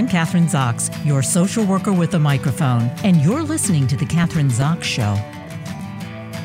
[0.00, 4.50] I'm Kathryn Zox, your social worker with a microphone, and you're listening to The Kathryn
[4.50, 5.14] Zox Show.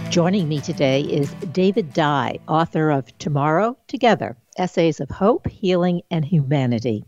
[0.10, 6.26] Joining me today is David Dye, author of Tomorrow Together Essays of Hope, Healing, and
[6.26, 7.06] Humanity.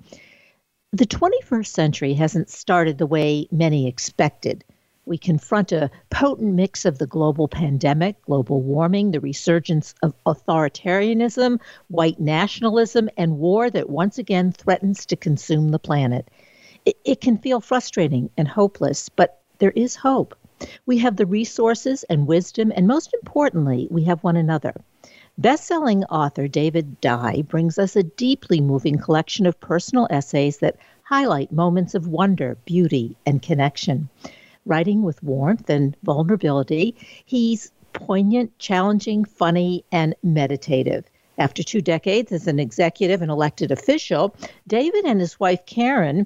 [0.94, 4.64] The 21st century hasn't started the way many expected.
[5.08, 11.62] We confront a potent mix of the global pandemic, global warming, the resurgence of authoritarianism,
[11.88, 16.28] white nationalism, and war that once again threatens to consume the planet.
[16.84, 20.36] It, it can feel frustrating and hopeless, but there is hope.
[20.86, 24.74] We have the resources and wisdom, and most importantly, we have one another.
[25.38, 31.54] Best-selling author David Dye brings us a deeply moving collection of personal essays that highlight
[31.54, 34.10] moments of wonder, beauty, and connection
[34.68, 36.96] writing with warmth and vulnerability.
[37.26, 41.06] He's poignant, challenging, funny, and meditative.
[41.40, 44.36] After two decades as an executive and elected official,
[44.68, 46.26] David and his wife Karin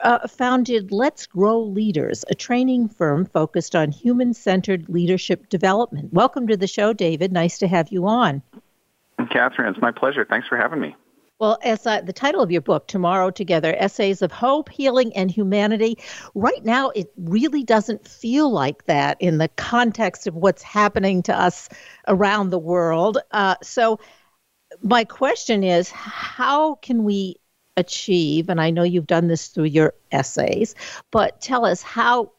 [0.00, 6.12] uh, founded Let's Grow Leaders, a training firm focused on human centered leadership development.
[6.12, 7.32] Welcome to the show, David.
[7.32, 8.42] Nice to have you on.
[9.18, 10.24] Kathryn, it's my pleasure.
[10.24, 10.94] Thanks for having me.
[11.38, 15.30] Well, as uh, the title of your book, Tomorrow Together Essays of Hope, Healing, and
[15.30, 15.98] Humanity,
[16.34, 21.38] right now it really doesn't feel like that in the context of what's happening to
[21.38, 21.68] us
[22.08, 23.18] around the world.
[23.32, 24.00] Uh, so,
[24.82, 27.36] my question is how can we
[27.76, 30.74] achieve, and I know you've done this through your essays,
[31.12, 32.32] but tell us how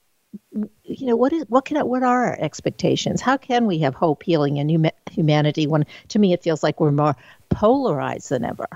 [0.84, 4.22] you know what is what can what are our expectations how can we have hope
[4.24, 7.16] healing and humanity when to me it feels like we're more
[7.50, 8.68] polarized than ever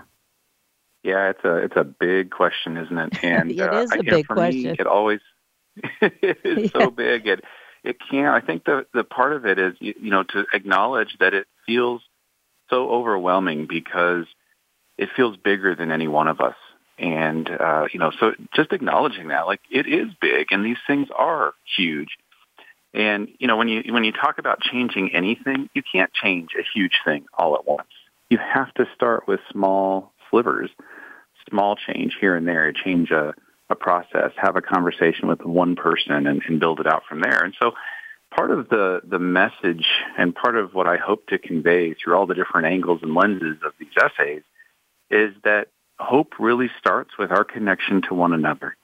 [1.04, 3.18] yeah, it's a it's a big question, isn't it?
[3.24, 4.64] And it uh, is a big for question.
[4.64, 5.20] Me, it always
[6.02, 6.80] it is yeah.
[6.80, 7.28] so big.
[7.28, 7.44] It
[7.84, 8.36] it can't.
[8.36, 11.48] I think the the part of it is you, you know to acknowledge that it
[11.66, 12.02] feels
[12.70, 14.26] so overwhelming because
[14.98, 16.56] it feels bigger than any one of us.
[17.00, 21.08] And uh, you know, so just acknowledging that, like it is big, and these things
[21.18, 22.10] are huge.
[22.94, 26.64] And you know, when you when you talk about changing anything, you can't change a
[26.76, 27.90] huge thing all at once.
[28.30, 30.72] You have to start with small slivers
[31.50, 33.34] small change here and there, change a,
[33.70, 37.44] a process, have a conversation with one person and, and build it out from there.
[37.44, 37.72] And so
[38.36, 39.86] part of the, the message
[40.18, 43.58] and part of what I hope to convey through all the different angles and lenses
[43.66, 44.44] of these essays
[45.10, 45.68] is that
[46.00, 48.76] hope really starts with our connection to one another.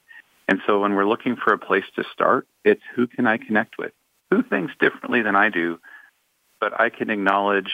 [0.46, 3.76] And so when we're looking for a place to start, it's who can I connect
[3.78, 3.92] with?
[4.30, 5.78] Who thinks differently than I do,
[6.60, 7.70] but I can acknowledge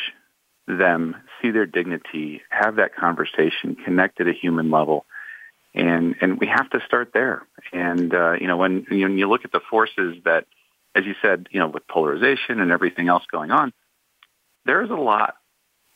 [0.67, 5.05] them, see their dignity, have that conversation, connect at a human level.
[5.75, 7.43] And, and we have to start there.
[7.73, 10.47] And, uh, you know, when, when you look at the forces that,
[10.95, 13.73] as you said, you know, with polarization and everything else going on,
[14.65, 15.35] there's a lot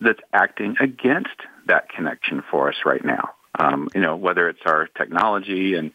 [0.01, 1.37] that's acting against
[1.67, 3.31] that connection for us right now.
[3.59, 5.93] Um, you know, whether it's our technology and,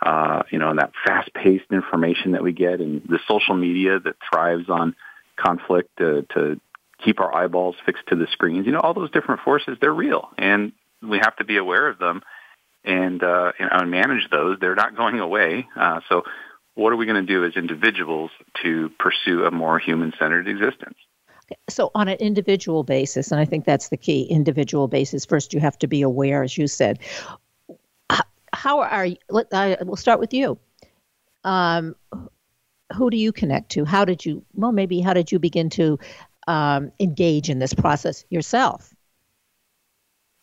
[0.00, 4.16] uh, you know, and that fast-paced information that we get and the social media that
[4.32, 4.94] thrives on
[5.36, 6.60] conflict to, to
[7.04, 8.66] keep our eyeballs fixed to the screens.
[8.66, 10.72] You know, all those different forces, they're real, and
[11.02, 12.22] we have to be aware of them
[12.84, 14.58] and, uh, and manage those.
[14.60, 15.66] They're not going away.
[15.76, 16.22] Uh, so
[16.74, 18.30] what are we going to do as individuals
[18.62, 20.96] to pursue a more human-centered existence?
[21.68, 25.60] So, on an individual basis, and I think that's the key individual basis, first you
[25.60, 27.00] have to be aware, as you said.
[28.52, 29.16] How are you?
[29.28, 30.58] Let, I, we'll start with you.
[31.44, 31.96] Um,
[32.96, 33.84] who do you connect to?
[33.84, 35.98] How did you, well, maybe how did you begin to
[36.46, 38.94] um, engage in this process yourself?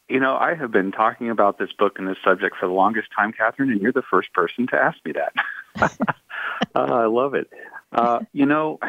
[0.10, 3.08] You know, I have been talking about this book and this subject for the longest
[3.16, 5.34] time, Kathryn, and you're the first person to ask me that.
[6.76, 7.50] uh, I love it.
[7.94, 8.80] Uh, you know,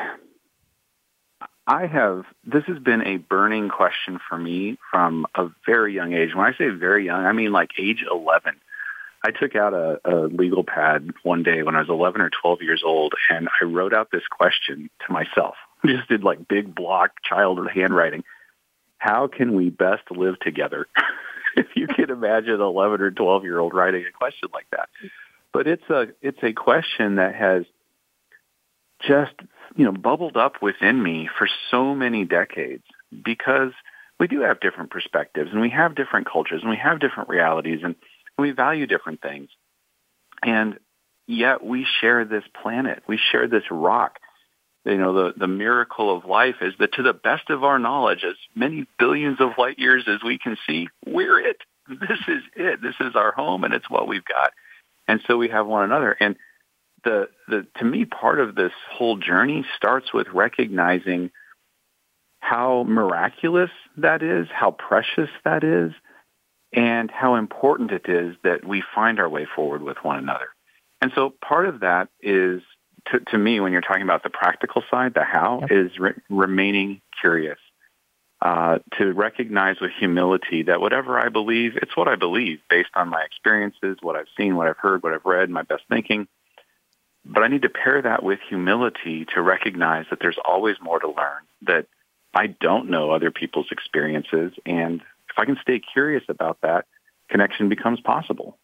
[1.66, 6.34] I have, this has been a burning question for me from a very young age.
[6.34, 8.54] When I say very young, I mean like age 11.
[9.24, 12.62] I took out a, a legal pad one day when I was 11 or 12
[12.62, 15.54] years old, and I wrote out this question to myself.
[15.86, 18.24] Just did like big block child handwriting.
[18.98, 20.86] How can we best live together?
[21.56, 24.88] if you can imagine an 11 or 12 year old writing a question like that.
[25.52, 27.64] But it's a, it's a question that has
[29.00, 29.34] just,
[29.76, 32.84] you know, bubbled up within me for so many decades
[33.24, 33.72] because
[34.18, 37.80] we do have different perspectives and we have different cultures and we have different realities
[37.82, 37.96] and
[38.38, 39.50] we value different things.
[40.42, 40.78] And
[41.26, 43.02] yet we share this planet.
[43.06, 44.18] We share this rock
[44.84, 48.24] you know, the, the miracle of life is that to the best of our knowledge,
[48.24, 51.58] as many billions of light years as we can see, we're it.
[51.88, 52.82] This is it.
[52.82, 54.52] This is our home and it's what we've got.
[55.06, 56.16] And so we have one another.
[56.18, 56.36] And
[57.04, 61.30] the, the, to me, part of this whole journey starts with recognizing
[62.40, 65.92] how miraculous that is, how precious that is,
[66.72, 70.48] and how important it is that we find our way forward with one another.
[71.00, 72.62] And so part of that is,
[73.06, 75.70] to, to me, when you're talking about the practical side, the how, yep.
[75.70, 77.58] is re- remaining curious.
[78.40, 83.08] Uh, to recognize with humility that whatever I believe, it's what I believe based on
[83.08, 86.26] my experiences, what I've seen, what I've heard, what I've read, my best thinking.
[87.24, 91.06] But I need to pair that with humility to recognize that there's always more to
[91.06, 91.86] learn, that
[92.34, 94.52] I don't know other people's experiences.
[94.66, 96.86] And if I can stay curious about that,
[97.30, 98.58] connection becomes possible.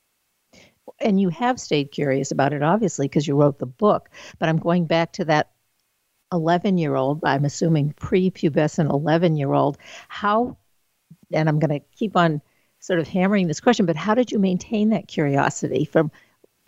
[1.00, 4.11] And you have stayed curious about it, obviously, because you wrote the book.
[4.38, 5.50] But I'm going back to that
[6.32, 9.79] 11 year old, I'm assuming prepubescent 11 year old.
[10.08, 10.56] How,
[11.32, 12.43] and I'm going to keep on
[12.81, 16.11] sort of hammering this question, but how did you maintain that curiosity from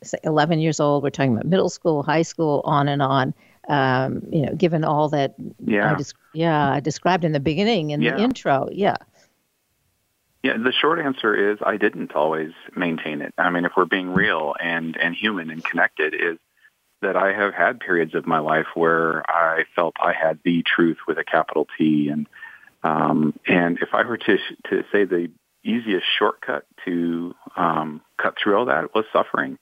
[0.02, 3.34] say 11 years old, we're talking about middle school, high school, on and on.
[3.68, 5.34] Um, you know, given all that,
[5.64, 8.16] yeah, I des- yeah, I described in the beginning in yeah.
[8.16, 8.96] the intro, yeah.
[10.42, 13.34] Yeah, the short answer is I didn't always maintain it.
[13.36, 16.38] I mean, if we're being real and and human and connected, is
[17.02, 20.98] that I have had periods of my life where I felt I had the truth
[21.06, 22.26] with a capital T, and
[22.82, 24.38] um, and if I were to
[24.70, 25.30] to say the
[25.62, 29.58] easiest shortcut to um, cut through all that was suffering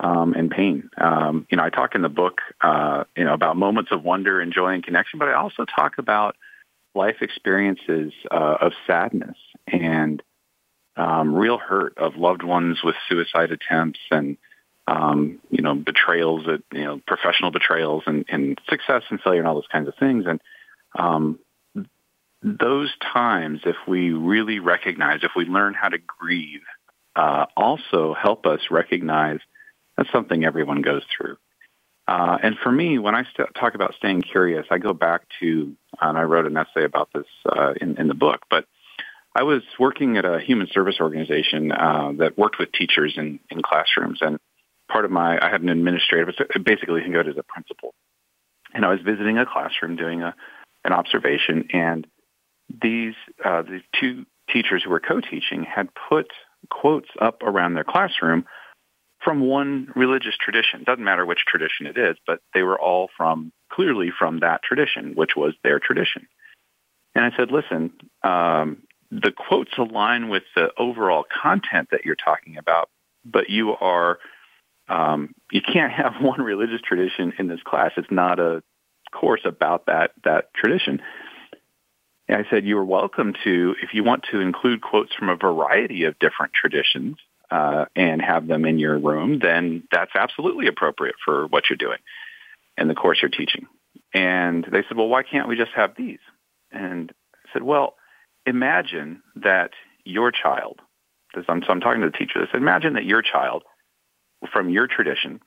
[0.00, 0.90] um, and pain.
[0.98, 4.40] Um, you know, I talk in the book, uh, you know, about moments of wonder
[4.40, 6.36] and joy and connection, but I also talk about
[6.94, 9.36] life experiences uh, of sadness
[9.66, 10.22] and
[10.96, 14.36] um, real hurt of loved ones with suicide attempts and
[14.88, 19.54] um, you know betrayals, you know, professional betrayals and, and success and failure and all
[19.54, 20.24] those kinds of things.
[20.26, 20.40] And
[20.98, 21.38] um,
[22.42, 26.62] those times, if we really recognize, if we learn how to grieve,
[27.16, 29.40] uh, also help us recognize
[29.96, 31.36] that's something everyone goes through.
[32.08, 35.76] Uh, and for me, when I st- talk about staying curious, I go back to,
[36.00, 38.64] and I wrote an essay about this uh, in, in the book, but
[39.36, 43.60] I was working at a human service organization uh, that worked with teachers in, in
[43.62, 44.20] classrooms.
[44.22, 44.38] And
[44.90, 46.34] part of my, I had an administrative,
[46.64, 47.92] basically think of it as a principal.
[48.72, 50.34] And I was visiting a classroom doing a,
[50.86, 52.06] an observation, and
[52.82, 53.14] these,
[53.44, 56.30] uh, the two teachers who were co-teaching had put
[56.70, 58.46] quotes up around their classroom
[59.28, 60.84] from one religious tradition.
[60.84, 65.12] Doesn't matter which tradition it is, but they were all from clearly from that tradition,
[65.16, 66.26] which was their tradition.
[67.14, 67.92] And I said, listen,
[68.22, 72.88] um, the quotes align with the overall content that you're talking about,
[73.22, 74.18] but you are
[74.88, 77.92] um, you can't have one religious tradition in this class.
[77.98, 78.62] It's not a
[79.12, 81.02] course about that that tradition.
[82.28, 85.36] And I said, you are welcome to, if you want to include quotes from a
[85.36, 87.16] variety of different traditions,
[87.50, 91.98] uh, and have them in your room, then that's absolutely appropriate for what you're doing
[92.76, 93.66] and the course you're teaching.
[94.14, 96.20] And they said, well, why can't we just have these?
[96.70, 97.94] And I said, well,
[98.46, 99.70] imagine that
[100.04, 100.80] your child,
[101.34, 103.62] I'm, so I'm talking to the teacher, I said, imagine that your child
[104.52, 105.40] from your tradition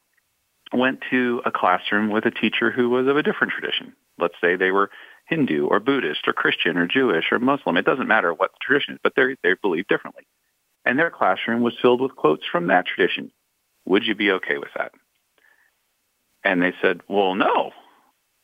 [0.74, 3.94] went to a classroom with a teacher who was of a different tradition.
[4.18, 4.90] Let's say they were
[5.28, 7.78] Hindu or Buddhist or Christian or Jewish or Muslim.
[7.78, 10.28] It doesn't matter what the tradition is, but they they believe differently
[10.92, 13.32] and their classroom was filled with quotes from that tradition.
[13.86, 14.92] Would you be okay with that?
[16.44, 17.72] And they said, well, no,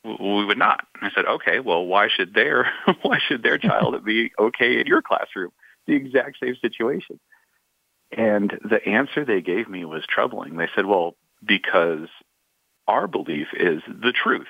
[0.02, 0.86] we would not.
[1.02, 2.72] I said, okay, well, why should their,
[3.02, 5.50] why should their child be okay in your classroom?
[5.86, 7.20] The exact same situation.
[8.16, 10.56] And the answer they gave me was troubling.
[10.56, 12.08] They said, well, because
[12.86, 14.46] our belief is the truth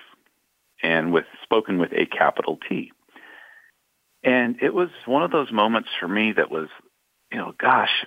[0.85, 2.93] and with spoken with a capital T.
[4.23, 6.69] And it was one of those moments for me that was
[7.31, 8.07] you know, gosh,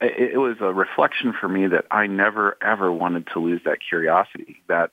[0.00, 3.78] it, it was a reflection for me that I never ever wanted to lose that
[3.86, 4.90] curiosity, that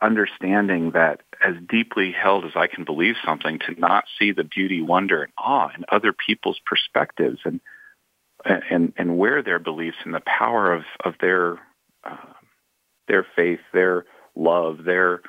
[0.00, 4.82] understanding that as deeply held as I can believe something, to not see the beauty,
[4.82, 7.60] wonder, and awe in other people's perspectives and
[8.44, 11.58] and and where their beliefs and the power of of their
[12.04, 12.16] uh,
[13.08, 15.22] their faith, their love, their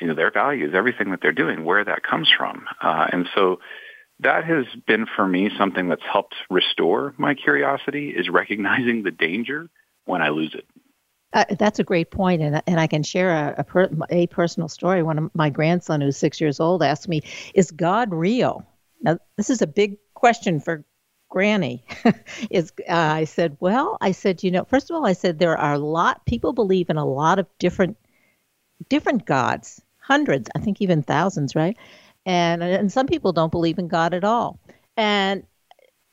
[0.00, 3.60] you know their values, everything that they're doing, where that comes from, uh, and so
[4.20, 9.68] that has been for me something that's helped restore my curiosity is recognizing the danger
[10.04, 10.66] when I lose it.
[11.32, 14.68] Uh, that's a great point, and and I can share a a, per, a, personal
[14.68, 15.02] story.
[15.02, 17.22] One of my grandson, who's six years old, asked me,
[17.54, 18.64] "Is God real?"
[19.02, 20.84] Now, this is a big question for
[21.28, 21.84] Granny.
[22.50, 25.58] is uh, I said, well, I said, you know, first of all, I said there
[25.58, 27.96] are a lot people believe in a lot of different
[28.88, 31.76] different gods, hundreds, I think even thousands, right?
[32.26, 34.58] And and some people don't believe in God at all.
[34.96, 35.44] And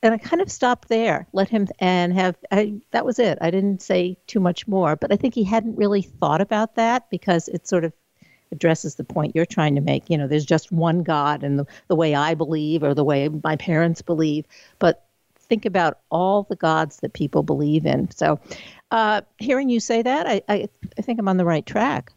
[0.02, 3.38] and I kind of stopped there, let him and have I, that was it.
[3.40, 7.08] I didn't say too much more, but I think he hadn't really thought about that
[7.10, 7.92] because it sort of
[8.50, 10.10] addresses the point you're trying to make.
[10.10, 13.28] You know, there's just one God and the, the way I believe or the way
[13.28, 14.44] my parents believe,
[14.78, 15.06] but
[15.38, 18.10] think about all the gods that people believe in.
[18.10, 18.40] So,
[18.90, 22.12] uh, hearing you say that, I, I, I think I'm on the right track.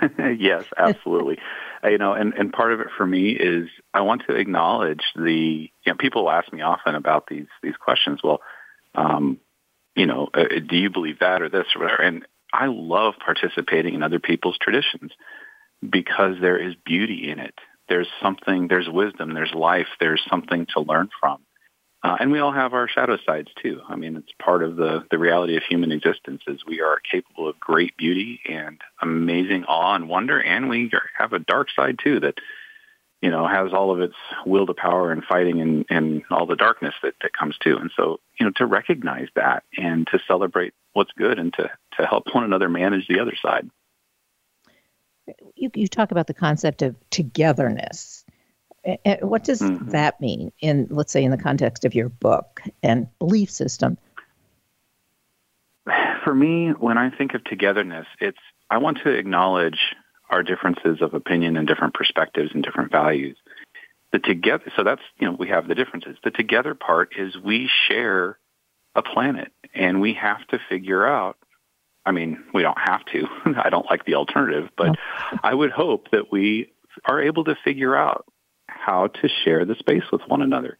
[0.38, 1.38] yes, absolutely.
[1.82, 5.02] uh, you know, and, and part of it for me is I want to acknowledge
[5.14, 8.20] the, you know, people ask me often about these, these questions.
[8.22, 8.40] Well,
[8.94, 9.38] um,
[9.94, 12.02] you know, uh, do you believe that or this or whatever?
[12.02, 15.12] And I love participating in other people's traditions
[15.88, 17.54] because there is beauty in it.
[17.88, 21.40] There's something, there's wisdom, there's life, there's something to learn from.
[22.02, 23.80] Uh, and we all have our shadow sides too.
[23.88, 27.48] I mean, it's part of the, the reality of human existence is we are capable
[27.48, 32.20] of great beauty and amazing awe and wonder, and we have a dark side too
[32.20, 32.34] that,
[33.20, 34.14] you know, has all of its
[34.46, 37.76] will to power and fighting and, and all the darkness that, that comes too.
[37.76, 42.06] And so, you know, to recognize that and to celebrate what's good and to, to
[42.06, 43.68] help one another manage the other side.
[45.56, 48.17] You, you talk about the concept of togetherness
[49.20, 49.90] what does mm-hmm.
[49.90, 53.98] that mean in, let's say, in the context of your book and belief system?
[56.24, 58.38] For me, when I think of togetherness, it's
[58.70, 59.78] I want to acknowledge
[60.28, 63.36] our differences of opinion and different perspectives and different values.
[64.12, 66.16] The together, so that's you know we have the differences.
[66.24, 68.38] The together part is we share
[68.94, 71.36] a planet, and we have to figure out.
[72.06, 73.26] I mean, we don't have to.
[73.62, 74.96] I don't like the alternative, but
[75.42, 76.72] I would hope that we
[77.04, 78.24] are able to figure out
[78.68, 80.78] how to share the space with one another.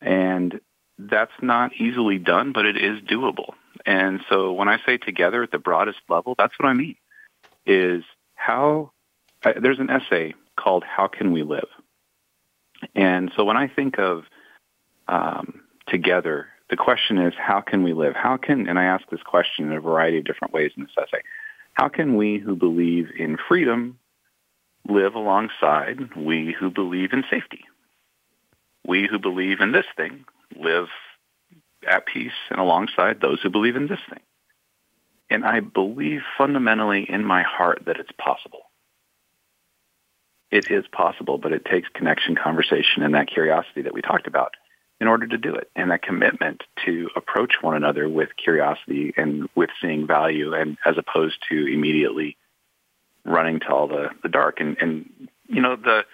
[0.00, 0.60] And
[0.98, 3.54] that's not easily done, but it is doable.
[3.86, 6.96] And so when I say together at the broadest level, that's what I mean
[7.64, 8.02] is
[8.34, 8.90] how
[9.60, 11.68] there's an essay called How Can We Live?
[12.94, 14.24] And so when I think of
[15.08, 18.14] um, together, the question is how can we live?
[18.14, 20.92] How can, and I ask this question in a variety of different ways in this
[20.96, 21.22] essay,
[21.74, 23.98] how can we who believe in freedom
[24.88, 27.64] live alongside we who believe in safety.
[28.86, 30.24] We who believe in this thing
[30.56, 30.88] live
[31.86, 34.20] at peace and alongside those who believe in this thing.
[35.30, 38.60] And I believe fundamentally in my heart that it's possible.
[40.50, 44.54] It is possible, but it takes connection, conversation, and that curiosity that we talked about
[45.00, 45.70] in order to do it.
[45.74, 50.96] And that commitment to approach one another with curiosity and with seeing value and as
[50.98, 52.36] opposed to immediately
[53.24, 54.60] running to all the, the dark.
[54.60, 56.04] And, and, you know, the,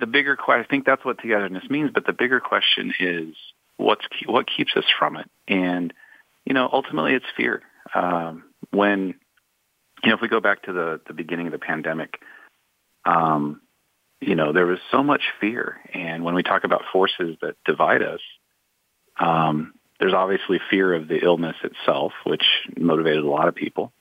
[0.00, 3.34] the bigger question, I think that's what togetherness means, but the bigger question is
[3.76, 5.30] what's, what keeps us from it?
[5.48, 5.92] And,
[6.44, 7.62] you know, ultimately it's fear.
[7.94, 9.14] Um, when,
[10.02, 12.20] you know, if we go back to the, the beginning of the pandemic,
[13.04, 13.60] um,
[14.20, 15.78] you know, there was so much fear.
[15.92, 18.20] And when we talk about forces that divide us,
[19.18, 22.44] um, there's obviously fear of the illness itself, which
[22.76, 23.92] motivated a lot of people.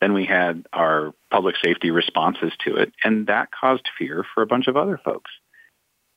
[0.00, 4.46] Then we had our public safety responses to it, and that caused fear for a
[4.46, 5.30] bunch of other folks.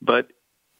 [0.01, 0.27] But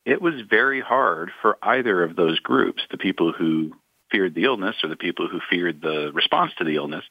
[0.06, 3.74] it was very hard for either of those groups, the people who
[4.12, 7.06] feared the illness or the people who feared the response to the illness,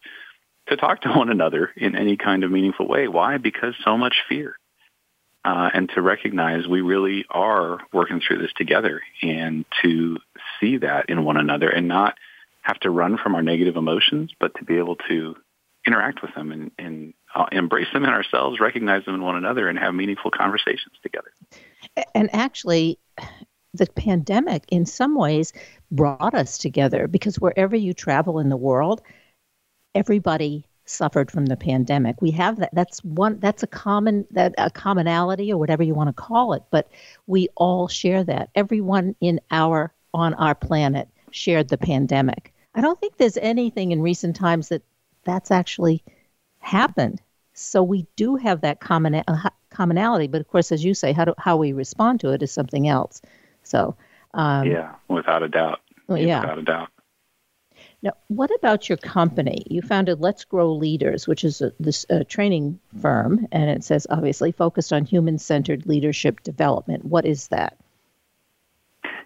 [0.68, 3.08] to talk to one another in any kind of meaningful way.
[3.08, 3.38] Why?
[3.38, 4.56] Because so much fear.
[5.44, 10.18] Uh, and to recognize we really are working through this together and to
[10.60, 12.16] see that in one another and not
[12.60, 15.36] have to run from our negative emotions, but to be able to
[15.88, 19.68] interact with them and, and uh, embrace them in ourselves, recognize them in one another,
[19.68, 21.32] and have meaningful conversations together.
[22.14, 22.98] And actually,
[23.72, 25.52] the pandemic, in some ways,
[25.90, 29.00] brought us together because wherever you travel in the world,
[29.94, 32.20] everybody suffered from the pandemic.
[32.20, 32.70] We have that.
[32.74, 33.38] That's one.
[33.40, 36.62] That's a common that a commonality or whatever you want to call it.
[36.70, 36.88] But
[37.26, 38.50] we all share that.
[38.54, 42.52] Everyone in our on our planet shared the pandemic.
[42.74, 44.82] I don't think there's anything in recent times that
[45.28, 46.02] that's actually
[46.58, 47.20] happened.
[47.52, 51.26] So we do have that common uh, commonality, but of course, as you say, how
[51.26, 53.20] do, how we respond to it is something else.
[53.62, 53.96] So
[54.34, 55.80] um, yeah, without a doubt.
[56.06, 56.88] Well, yeah, without a doubt.
[58.00, 59.64] Now, what about your company?
[59.68, 64.06] You founded Let's Grow Leaders, which is a, this a training firm, and it says
[64.08, 67.04] obviously focused on human-centered leadership development.
[67.04, 67.76] What is that?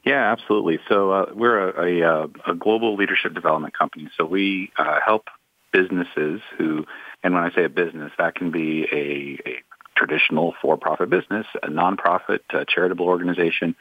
[0.05, 0.81] Yeah, absolutely.
[0.89, 4.09] So uh, we're a, a, uh, a, global leadership development company.
[4.17, 5.29] So we uh, help
[5.73, 6.87] businesses who,
[7.23, 9.63] and when I say a business, that can be a, a
[9.97, 13.75] traditional for-profit business, a nonprofit, a charitable organization,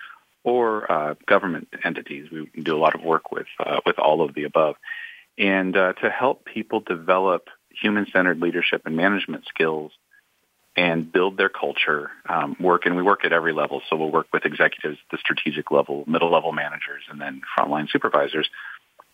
[0.43, 2.31] or uh, government entities.
[2.31, 4.75] We do a lot of work with uh, with all of the above,
[5.37, 9.91] and uh, to help people develop human-centered leadership and management skills
[10.75, 12.11] and build their culture.
[12.27, 13.81] Um, work and we work at every level.
[13.89, 18.49] So we'll work with executives the strategic level, middle level managers, and then frontline supervisors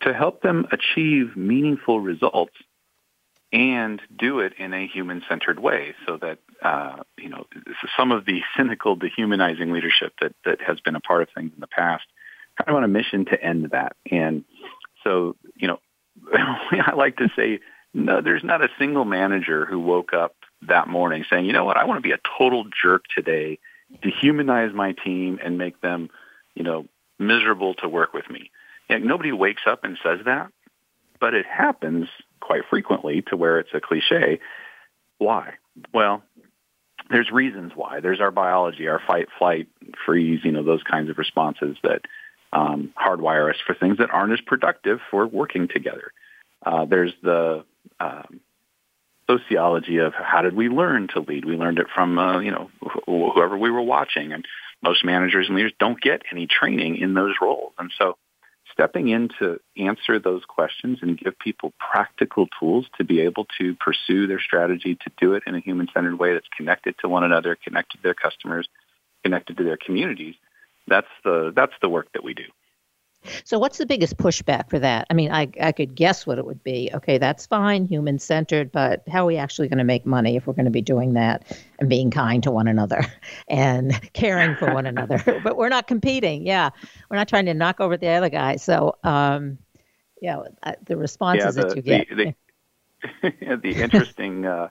[0.02, 2.54] to help them achieve meaningful results
[3.52, 7.46] and do it in a human-centered way so that, uh, you know,
[7.96, 11.60] some of the cynical, dehumanizing leadership that, that has been a part of things in
[11.60, 12.04] the past,
[12.58, 13.96] kind of on a mission to end that.
[14.10, 14.44] And
[15.04, 15.80] so, you know,
[16.32, 17.60] I like to say,
[17.94, 21.76] no, there's not a single manager who woke up that morning saying, you know what,
[21.76, 23.58] I want to be a total jerk today,
[24.02, 26.10] dehumanize my team and make them,
[26.54, 26.86] you know,
[27.18, 28.50] miserable to work with me.
[28.88, 30.50] And nobody wakes up and says that,
[31.20, 32.08] but it happens
[32.48, 34.40] quite frequently to where it's a cliche.
[35.18, 35.54] Why?
[35.92, 36.22] Well,
[37.10, 38.00] there's reasons why.
[38.00, 39.68] There's our biology, our fight, flight,
[40.06, 42.00] freeze, you know, those kinds of responses that
[42.50, 46.12] um, hardwire us for things that aren't as productive for working together.
[46.64, 47.64] Uh, there's the
[48.00, 48.40] um,
[49.28, 51.44] sociology of how did we learn to lead?
[51.44, 54.32] We learned it from, uh, you know, wh- whoever we were watching.
[54.32, 54.46] And
[54.82, 57.72] most managers and leaders don't get any training in those roles.
[57.78, 58.16] And so
[58.78, 63.74] stepping in to answer those questions and give people practical tools to be able to
[63.74, 67.56] pursue their strategy, to do it in a human-centered way that's connected to one another,
[67.56, 68.68] connected to their customers,
[69.24, 70.36] connected to their communities.
[70.86, 72.44] That's the, that's the work that we do.
[73.44, 75.06] So, what's the biggest pushback for that?
[75.10, 76.90] I mean, I, I could guess what it would be.
[76.94, 80.46] Okay, that's fine, human centered, but how are we actually going to make money if
[80.46, 83.04] we're going to be doing that and being kind to one another
[83.48, 85.22] and caring for one another?
[85.44, 86.46] but we're not competing.
[86.46, 86.70] Yeah,
[87.10, 88.56] we're not trying to knock over the other guy.
[88.56, 89.58] So, um,
[90.20, 90.42] yeah,
[90.86, 92.08] the responses yeah, the, that you get.
[92.08, 92.34] The,
[93.22, 94.68] the, the interesting, uh,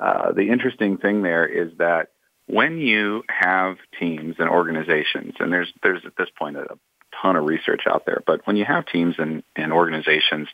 [0.00, 2.10] uh, the interesting thing there is that
[2.46, 6.78] when you have teams and organizations, and there's there's at this point a
[7.20, 8.22] ton of research out there.
[8.26, 10.48] But when you have teams and, and organizations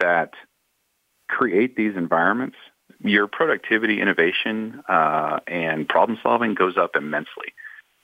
[0.00, 0.32] that
[1.28, 2.56] create these environments,
[3.00, 7.52] your productivity, innovation, uh, and problem solving goes up immensely.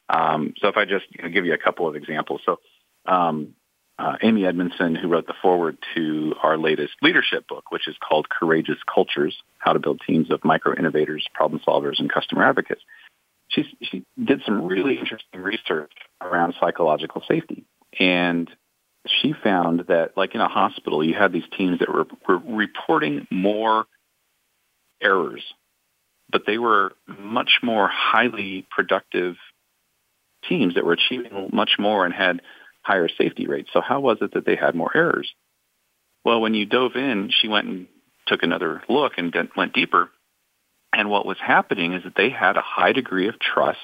[0.08, 2.42] Um, so if I just you know, give you a couple of examples.
[2.44, 2.58] So
[3.06, 3.54] um,
[3.98, 8.28] uh, Amy Edmondson, who wrote the foreword to our latest leadership book, which is called
[8.28, 12.82] Courageous Cultures, How to Build Teams of Micro Innovators, Problem Solvers, and Customer Advocates
[13.52, 17.64] she she did some really interesting research around psychological safety,
[17.98, 18.50] and
[19.06, 23.26] she found that, like in a hospital, you had these teams that were, were reporting
[23.30, 23.86] more
[25.02, 25.42] errors,
[26.30, 29.36] but they were much more highly productive
[30.48, 32.40] teams that were achieving much more and had
[32.82, 33.70] higher safety rates.
[33.72, 35.32] So how was it that they had more errors?
[36.24, 37.86] Well, when you dove in, she went and
[38.26, 40.10] took another look and went deeper.
[40.92, 43.78] And what was happening is that they had a high degree of trust,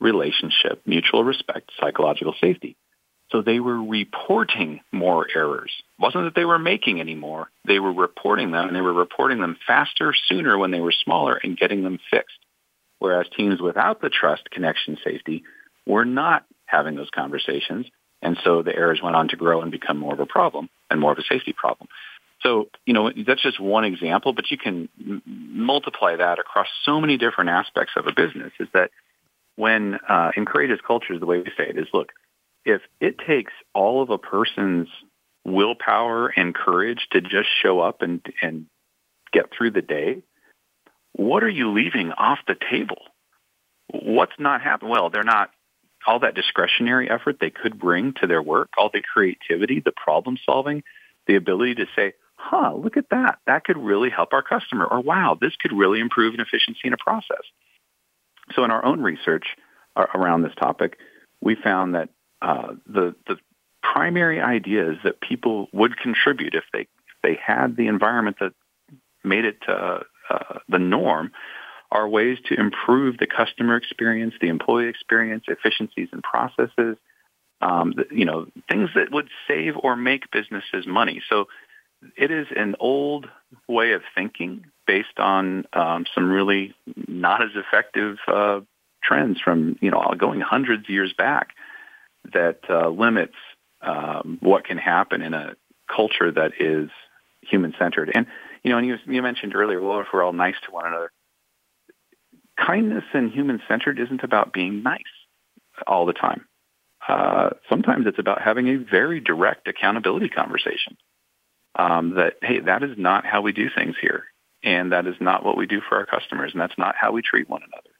[0.00, 2.76] relationship, mutual respect, psychological safety.
[3.30, 5.72] So they were reporting more errors.
[5.98, 7.50] It wasn't that they were making any more.
[7.66, 11.38] They were reporting them and they were reporting them faster, sooner when they were smaller
[11.42, 12.38] and getting them fixed.
[13.00, 15.44] Whereas teams without the trust, connection, safety
[15.86, 17.86] were not having those conversations.
[18.22, 20.98] And so the errors went on to grow and become more of a problem and
[20.98, 21.88] more of a safety problem.
[22.42, 27.00] So, you know, that's just one example, but you can m- multiply that across so
[27.00, 28.90] many different aspects of a business is that
[29.56, 32.12] when uh, in courageous cultures, the way we say it is, look,
[32.64, 34.88] if it takes all of a person's
[35.44, 38.66] willpower and courage to just show up and, and
[39.32, 40.22] get through the day,
[41.12, 43.02] what are you leaving off the table?
[43.90, 44.92] What's not happening?
[44.92, 45.50] Well, they're not
[46.06, 50.38] all that discretionary effort they could bring to their work, all the creativity, the problem
[50.46, 50.82] solving,
[51.26, 53.38] the ability to say, huh, look at that.
[53.46, 54.86] That could really help our customer.
[54.86, 57.42] Or wow, this could really improve an efficiency in a process.
[58.54, 59.56] So in our own research
[59.96, 60.96] around this topic,
[61.42, 62.08] we found that
[62.40, 63.36] uh, the, the
[63.82, 66.88] primary ideas that people would contribute if they, if
[67.22, 68.52] they had the environment that
[69.24, 71.32] made it uh, uh, the norm
[71.90, 76.96] are ways to improve the customer experience, the employee experience, efficiencies in processes,
[77.60, 81.22] um, you know, things that would save or make businesses money.
[81.28, 81.46] So
[82.16, 83.28] it is an old
[83.66, 86.74] way of thinking based on um, some really
[87.06, 88.60] not as effective uh,
[89.02, 91.50] trends from you know going hundreds of years back
[92.32, 93.34] that uh, limits
[93.80, 95.54] um, what can happen in a
[95.94, 96.90] culture that is
[97.42, 98.10] human centered.
[98.14, 98.26] And
[98.62, 101.12] you know, and you, you mentioned earlier, well, if we're all nice to one another,
[102.58, 105.02] kindness and human centered isn't about being nice
[105.86, 106.44] all the time.
[107.06, 110.96] Uh, sometimes it's about having a very direct accountability conversation
[111.78, 114.24] um, that, hey, that is not how we do things here.
[114.62, 116.50] And that is not what we do for our customers.
[116.52, 117.90] And that's not how we treat one another.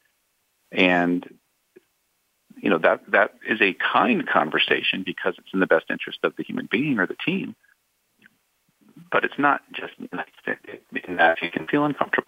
[0.73, 1.39] And,
[2.61, 6.35] you know, that, that is a kind conversation because it's in the best interest of
[6.37, 7.55] the human being or the team.
[9.11, 12.28] But it's not just that you can feel uncomfortable.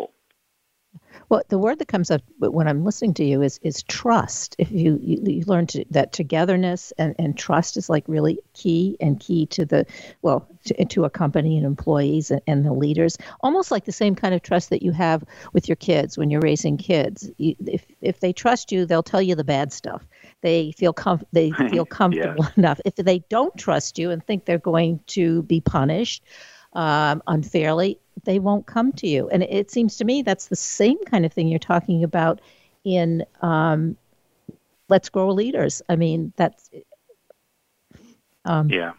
[1.30, 4.56] Well, the word that comes up when I'm listening to you is is trust.
[4.58, 8.96] If you you, you learn to, that togetherness and, and trust is like really key
[9.00, 9.86] and key to the
[10.22, 13.16] well to, to a company and employees and, and, the leaders.
[13.42, 16.40] Almost like the same kind of trust that you have with your kids when you're
[16.40, 17.30] raising kids.
[17.38, 20.04] You, if if they trust you, they'll tell you the bad stuff.
[20.40, 22.50] They feel com- they feel comfortable yeah.
[22.56, 22.80] enough.
[22.84, 26.24] If they don't trust you and think they're going to be punished
[26.72, 29.28] um, unfairly, they won't come to you.
[29.28, 32.40] And it seems to me that's the same kind of thing you're talking about
[32.84, 33.96] in um,
[34.88, 35.82] Let's Grow Leaders.
[35.88, 36.70] I mean, that's.
[38.44, 38.92] Um, yeah.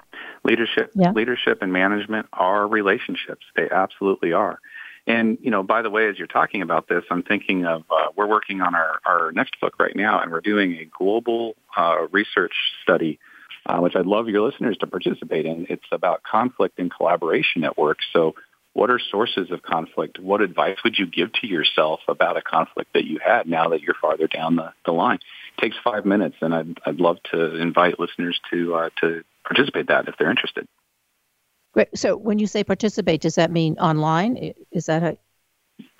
[0.44, 1.12] Leadership, yeah.
[1.12, 3.46] leadership and management are relationships.
[3.56, 4.60] They absolutely are.
[5.08, 8.08] And, you know, by the way, as you're talking about this, I'm thinking of, uh,
[8.16, 12.08] we're working on our, our next book right now, and we're doing a global uh,
[12.12, 12.54] research
[12.84, 13.20] study,
[13.66, 15.68] uh, which I'd love your listeners to participate in.
[15.70, 18.00] It's about conflict and collaboration at work.
[18.14, 18.36] So
[18.74, 20.20] what are sources of conflict?
[20.20, 23.82] What advice would you give to yourself about a conflict that you had now that
[23.82, 25.20] you're farther down the, the line?
[25.58, 29.88] It takes five minutes, and I'd, I'd love to invite listeners to, uh, to participate
[29.88, 30.68] that if they're interested.
[31.74, 31.90] Great.
[31.98, 34.54] So when you say participate, does that mean online?
[34.72, 35.18] Is that a...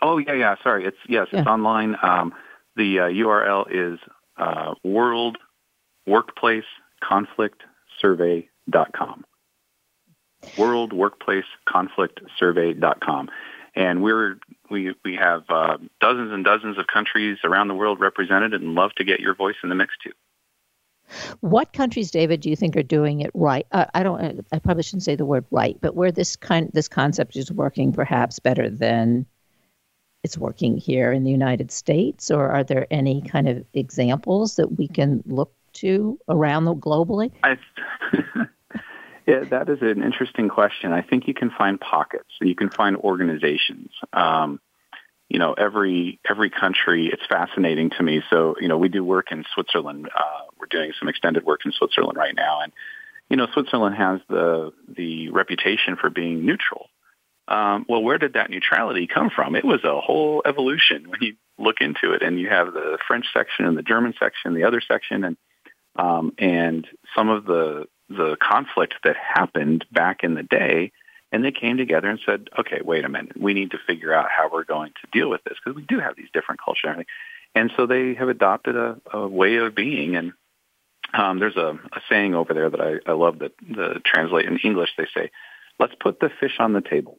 [0.02, 0.56] Oh, yeah, yeah.
[0.64, 0.86] Sorry.
[0.86, 1.40] It's, yes, yeah.
[1.40, 1.98] it's online.
[2.02, 2.34] Um,
[2.76, 4.00] the uh, URL is
[4.38, 5.38] uh, World
[6.08, 6.64] Workplace
[7.02, 7.64] Conflict
[8.00, 9.26] Survey.com.
[10.58, 13.30] World Workplace Conflict Survey.com.
[13.76, 14.38] And we're,
[14.70, 18.92] we, we have uh, dozens and dozens of countries around the world represented and love
[18.96, 20.12] to get your voice in the mix too.
[21.42, 23.68] What countries, David, do you think are doing it right?
[23.72, 24.46] Uh, I don't.
[24.52, 27.92] I probably shouldn't say the word right, but where this kind this concept is working
[27.92, 29.26] perhaps better than
[30.24, 34.78] it's working here in the United States, or are there any kind of examples that
[34.78, 37.32] we can look to around the globally?
[37.44, 37.58] I,
[39.28, 40.92] Yeah, that is an interesting question.
[40.92, 42.30] I think you can find pockets.
[42.42, 43.92] You can find organizations.
[44.14, 44.60] Um,
[45.30, 47.10] you know, every every country.
[47.12, 48.22] It's fascinating to me.
[48.30, 50.10] So, you know, we do work in Switzerland.
[50.14, 52.74] Uh, we're doing some extended work in Switzerland right now, and
[53.30, 56.88] you know, Switzerland has the the reputation for being neutral.
[57.48, 59.56] Um, well, where did that neutrality come from?
[59.56, 63.28] It was a whole evolution when you look into it, and you have the French
[63.34, 65.38] section and the German section, the other section, and
[65.96, 70.92] um, and some of the the conflict that happened back in the day
[71.32, 74.28] and they came together and said, okay, wait a minute, we need to figure out
[74.30, 76.92] how we're going to deal with this because we do have these different cultures and
[76.92, 77.14] everything.
[77.56, 80.16] And so they have adopted a, a way of being.
[80.16, 80.34] And
[81.14, 84.58] um, there's a, a saying over there that I, I love that the translate in
[84.58, 84.90] English.
[84.98, 85.32] They say,
[85.80, 87.18] let's put the fish on the table.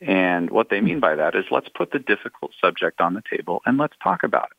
[0.00, 3.60] And what they mean by that is let's put the difficult subject on the table
[3.66, 4.56] and let's talk about it.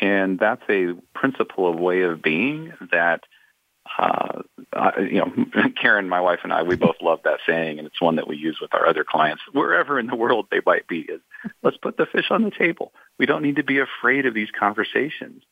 [0.00, 3.22] And that's a principle of way of being that
[3.98, 4.42] uh,
[4.98, 5.32] you know,
[5.80, 8.36] Karin, my wife and I, we both love that saying, and it's one that we
[8.36, 11.00] use with our other clients wherever in the world they might be.
[11.00, 11.20] Is
[11.62, 12.92] let's put the fish on the table.
[13.18, 15.42] We don't need to be afraid of these conversations.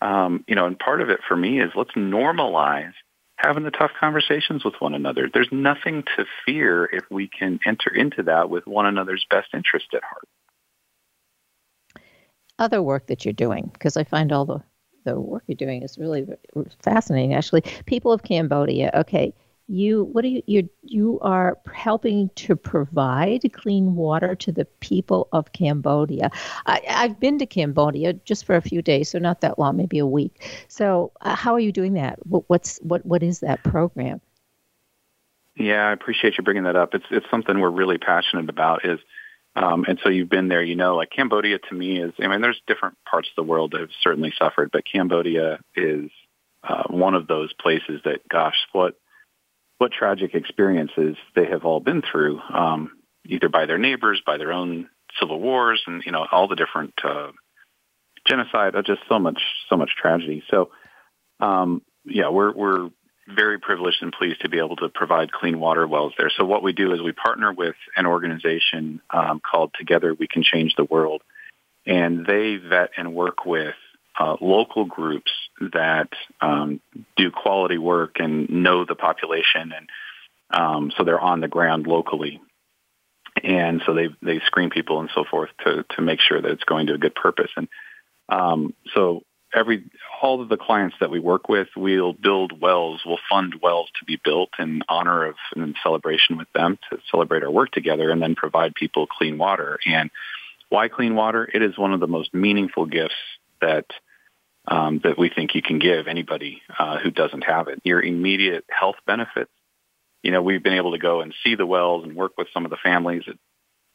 [0.00, 2.92] Um, you know, and part of it for me is let's normalize
[3.36, 5.28] having the tough conversations with one another.
[5.32, 9.86] There's nothing to fear if we can enter into that with one another's best interest
[9.94, 10.28] at heart.
[12.58, 14.62] Other work that you're doing, because I find all the
[15.04, 16.26] the work you're doing is really
[16.82, 17.34] fascinating.
[17.34, 18.90] Actually, people of Cambodia.
[18.94, 19.32] Okay,
[19.68, 25.28] you what are you you you are helping to provide clean water to the people
[25.32, 26.30] of Cambodia.
[26.66, 29.98] I, have been to Cambodia just for a few days, so not that long, maybe
[29.98, 30.64] a week.
[30.68, 32.18] So, uh, how are you doing that?
[32.26, 34.20] What's what what is that program?
[35.56, 36.94] Yeah, I appreciate you bringing that up.
[36.94, 38.84] It's it's something we're really passionate about.
[38.84, 39.00] Is
[39.56, 42.40] um, and so you've been there, you know, like Cambodia to me is, I mean,
[42.40, 46.10] there's different parts of the world that have certainly suffered, but Cambodia is
[46.62, 48.94] uh, one of those places that, gosh, what,
[49.78, 52.92] what tragic experiences they have all been through, um,
[53.26, 54.88] either by their neighbors, by their own
[55.20, 57.32] civil wars, and, you know, all the different, uh,
[58.28, 60.42] genocide, uh, just so much, so much tragedy.
[60.50, 60.70] So,
[61.40, 62.90] um, yeah, we're, we're
[63.34, 66.30] very privileged and pleased to be able to provide clean water wells there.
[66.36, 70.42] So what we do is we partner with an organization um, called Together We Can
[70.42, 71.22] Change the World,
[71.86, 73.74] and they vet and work with
[74.18, 76.08] uh, local groups that
[76.40, 76.80] um,
[77.16, 79.88] do quality work and know the population, and
[80.50, 82.40] um, so they're on the ground locally.
[83.44, 86.64] And so they they screen people and so forth to to make sure that it's
[86.64, 87.50] going to a good purpose.
[87.56, 87.68] And
[88.28, 89.22] um, so
[89.54, 93.88] every all of the clients that we work with, we'll build wells, we'll fund wells
[93.98, 97.70] to be built in honor of and in celebration with them to celebrate our work
[97.70, 99.78] together and then provide people clean water.
[99.86, 100.10] And
[100.68, 101.48] why clean water?
[101.52, 103.14] It is one of the most meaningful gifts
[103.60, 103.86] that
[104.66, 107.80] um, that we think you can give anybody uh, who doesn't have it.
[107.84, 109.50] Your immediate health benefits.
[110.22, 112.66] You know, we've been able to go and see the wells and work with some
[112.66, 113.22] of the families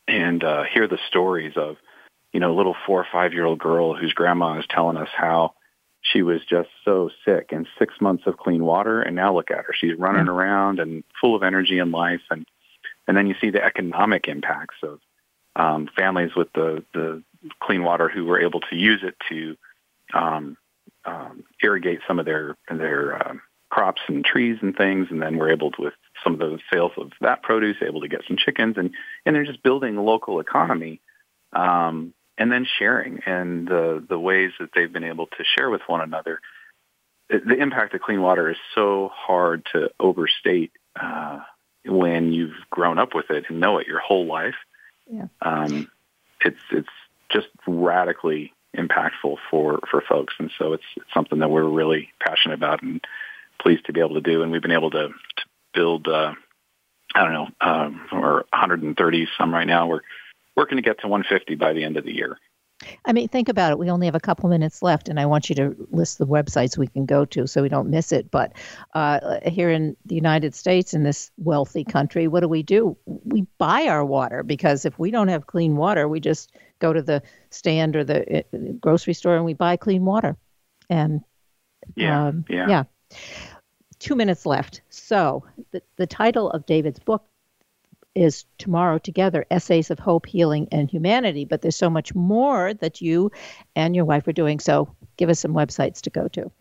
[0.08, 1.76] and uh, hear the stories of
[2.34, 5.54] you know, little four or five year old girl whose grandma is telling us how
[6.02, 9.66] she was just so sick and six months of clean water and now look at
[9.66, 9.74] her.
[9.74, 12.46] She's running around and full of energy and life and
[13.08, 15.00] and then you see the economic impacts of
[15.56, 17.24] um, families with the, the
[17.60, 19.58] clean water who were able to use it to
[20.14, 20.58] um,
[21.06, 25.52] um, irrigate some of their their um, crops and trees and things, and then we're
[25.52, 25.94] able to, with
[26.24, 28.92] some of the sales of that produce, able to get some chickens, and
[29.26, 31.02] and they're just building the local economy,
[31.52, 35.82] um, and then sharing and the the ways that they've been able to share with
[35.88, 36.40] one another.
[37.30, 41.40] The impact of clean water is so hard to overstate uh,
[41.86, 44.56] when you've grown up with it and know it your whole life.
[45.10, 45.28] Yeah.
[45.42, 45.90] Um,
[46.44, 46.90] it's it's
[47.32, 52.56] just radically impactful for for folks, and so it's, it's something that we're really passionate
[52.56, 53.02] about and
[53.60, 54.44] pleased to be able to do.
[54.44, 55.44] And we've been able to, to
[55.74, 56.08] build.
[56.08, 56.34] Uh,
[57.16, 59.86] I don't know, um, we're 130 some right now.
[59.86, 60.02] We're
[60.56, 62.38] working to get to 150 by the end of the year.
[63.06, 63.80] I mean, think about it.
[63.80, 66.78] We only have a couple minutes left, and I want you to list the websites
[66.78, 68.30] we can go to so we don't miss it.
[68.30, 68.54] But
[68.94, 72.98] uh, here in the United States, in this wealthy country, what do we do?
[73.06, 77.02] We buy our water because if we don't have clean water, we just go to
[77.02, 80.36] the stand or the uh, grocery store and we buy clean water.
[80.90, 81.22] And
[81.96, 82.68] yeah, um, yeah.
[82.68, 82.84] yeah.
[84.00, 84.82] Two minutes left.
[84.90, 87.24] So the, the title of David's book
[88.16, 91.46] is Tomorrow Together Essays of Hope, Healing, and Humanity.
[91.46, 93.32] But there's so much more that you
[93.76, 94.60] and your wife are doing.
[94.60, 96.52] So give us some websites to go to.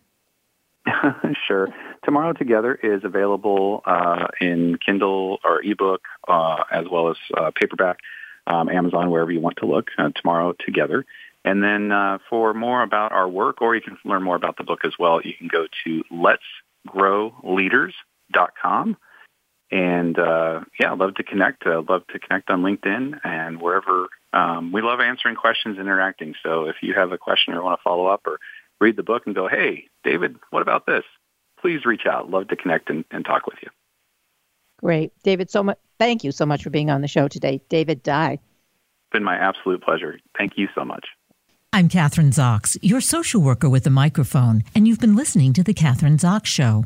[1.47, 1.69] sure.
[2.05, 7.99] Tomorrow Together is available uh, in Kindle or ebook uh, as well as uh, paperback,
[8.47, 9.89] um, Amazon, wherever you want to look.
[9.99, 11.05] Uh, Tomorrow Together.
[11.45, 14.65] And then uh, for more about our work, or you can learn more about the
[14.65, 16.43] book as well, you can go to let's
[16.87, 18.97] grow letsgrowleaders.com.
[19.73, 21.67] And uh, yeah, I'd love to connect.
[21.67, 24.09] I'd love to connect on LinkedIn and wherever.
[24.35, 26.35] Um, we love answering questions, interacting.
[26.43, 28.39] So if you have a question or want to follow up or
[28.81, 31.05] read the book and go, hey, David, what about this?
[31.59, 32.31] Please reach out.
[32.31, 33.71] Love to connect and, and talk with you.
[34.81, 35.13] Great.
[35.23, 35.79] David, so much.
[35.99, 37.63] Thank you so much for being on the show today.
[37.69, 38.41] David Dye.
[39.11, 40.19] Been my absolute pleasure.
[40.37, 41.07] Thank you so much.
[41.73, 45.73] I'm Kathryn Zox, your social worker with a microphone, and you've been listening to The
[45.73, 46.85] Kathryn Zox Show.